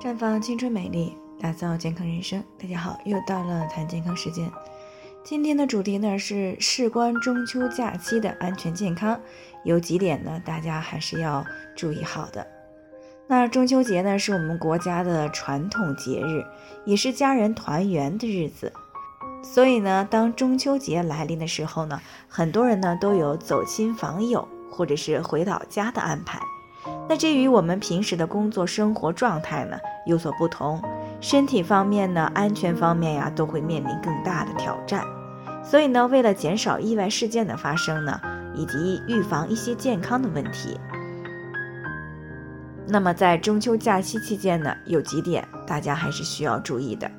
[0.00, 2.40] 绽放青春美丽，打造健康人生。
[2.56, 4.48] 大家好，又到了谈健康时间。
[5.24, 9.20] 今天的主题呢是事关中秋假期的安全健康，
[9.64, 12.46] 有几点呢，大家还是要注意好的。
[13.26, 16.44] 那中秋节呢是我们国家的传统节日，
[16.84, 18.72] 也是家人团圆的日子。
[19.42, 26.40] 所以呢，当中秋节来临的时候呢，很多人呢都有走亲访友或者是回老家的安排。
[27.08, 30.82] 那这与我们平时的工作生活状态呢有所不同，
[31.20, 35.02] 身体方面呢、安全方面呀，都会面临更大的挑战。
[35.64, 38.20] 所以呢，为了减少意外事件的发生呢，
[38.54, 40.78] 以及预防一些健康的问题，
[42.86, 47.10] 那么在中秋假期期间呢，有几点大家还是需要注意的。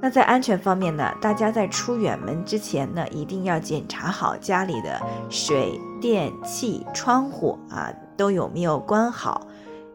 [0.00, 9.46] 那在安全方面呢，大家在出远门之前呢，一定要检查好家里的水电气、窗户啊都有没有关好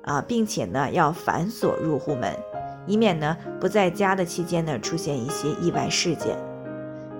[0.04, 2.34] 啊，并且呢要反锁入户门，
[2.86, 6.38] 以免呢不在家的期间呢出现一些意外事件。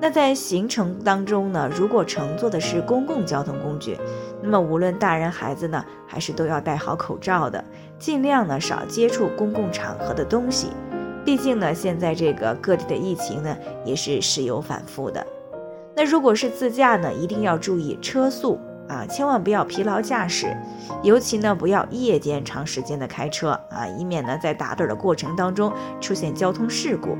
[0.02, 3.98] 那在行程当中呢，如果乘坐的是公共交通工具，
[4.42, 7.62] 那么无论大人孩子呢，还是都要戴好口罩的，
[7.98, 10.70] 尽量呢少接触公共场合的东西。
[11.26, 15.28] 毕竟呢，现在这个各地的疫情呢也是时有反复的。
[15.94, 18.58] 那如果是自驾呢，一定要注意车速
[18.90, 20.54] 啊，千万不要疲劳驾驶，
[21.04, 27.16] 尤其呢不要夜间长时间的开车啊，以免呢在打盹的过程当中出现交通事故。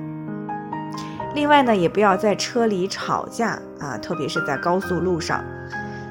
[1.36, 5.44] 另外呢，也不要在车里吵架啊，特别是在高速路上。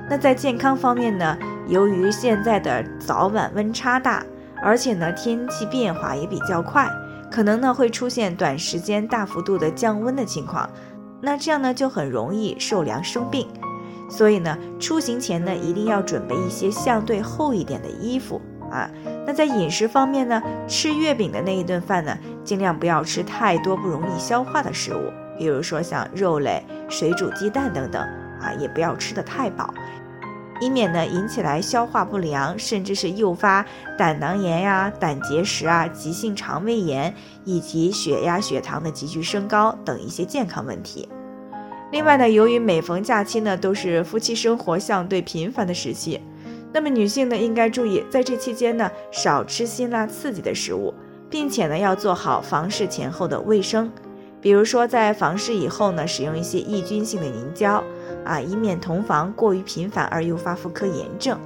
[0.09, 1.36] 那在健康方面呢，
[1.67, 4.25] 由于现在的早晚温差大，
[4.62, 6.89] 而且呢天气变化也比较快。
[7.31, 10.70] 可能呢会出现短时间大幅度的降温的情况，
[11.20, 13.47] 那这样呢就很容易受凉生病，
[14.09, 18.91] 所以呢出行前呢一定要准备一些相对厚一点的衣服啊。
[19.27, 28.03] 那在饮食方面呢，吃月饼的那一顿饭呢，尽量不要吃太多不容易消化的食物，比如说像肉类、水煮鸡蛋等等
[28.41, 29.73] 啊，也不要吃的太饱。
[30.61, 33.64] 以免呢引起来消化不良，甚至是诱发
[33.96, 37.14] 胆囊炎呀、胆结石啊、急性肠胃炎
[37.45, 41.08] 以及血压、血糖的急剧升高等一些健康问题。
[41.91, 46.21] 另外呢，由于每逢假期呢都是夫妻生活相对频繁的时期，
[46.73, 50.93] 那么女性呢应该注意在这期间呢少吃辛辣刺激的食物，
[51.31, 53.91] 并且呢要做好房事前后的卫生，
[54.41, 57.83] 比如说在房事以后呢使用一些抑菌性的凝胶。
[58.25, 61.39] 啊，以免同房过于频繁而诱发妇科炎症。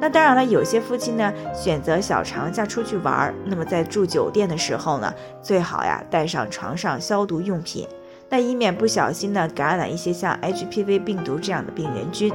[0.00, 5.12] 那当然了，有些夫妻呢选择小长假出去玩，那么在住酒店的时候呢，
[5.42, 7.86] 最好呀带上床上消毒用品，
[8.34, 12.34] 那以免不小心呢感染一些像 HPV 病毒这样的病原菌。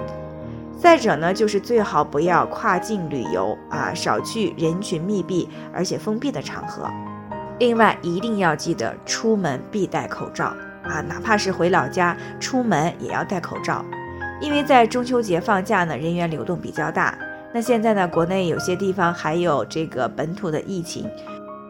[0.78, 6.90] 再者呢，就是最好不要跨境旅游啊，少去人群密闭而且封闭的场合。
[7.60, 10.56] 另外，一定要记得出门必戴口罩。
[10.86, 13.84] 啊，哪怕是回老家出门也要戴口罩，
[14.40, 17.14] 因为在中秋节放假呢，人员流动比较大。
[17.54, 21.10] 那现在呢，国内有些地方还有这个本土的疫情，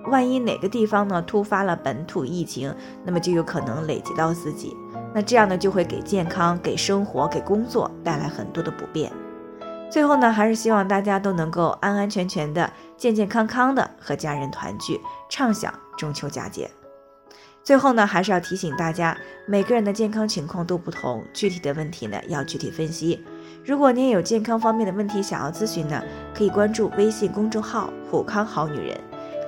[0.06, 2.74] 万一哪个地方呢突发了本土疫情，
[3.04, 4.76] 那么就有可能累积到自己。
[5.14, 9.12] 那这样呢，就会给健康、给生活、给工作带来很多的不便。
[9.90, 16.70] 最后呢，还是希望大家都能够安安全全的、健健康康的和家人团聚，畅享中秋佳节。
[17.64, 19.18] 最后呢，还是要提醒大家，
[19.48, 23.20] 每个人的健康情况都不同，具体的问题呢要具体分析。
[23.66, 26.02] 如果您有健康方面的问题想要咨询呢，
[26.36, 28.96] 可以关注微信公众号“普康好女人”，